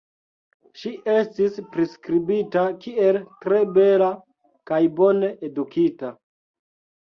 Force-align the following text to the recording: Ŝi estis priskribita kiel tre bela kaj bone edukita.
Ŝi 0.83 0.91
estis 1.15 1.59
priskribita 1.75 2.63
kiel 2.85 3.19
tre 3.45 3.61
bela 3.77 4.09
kaj 4.73 4.81
bone 4.97 5.31
edukita. 5.51 6.13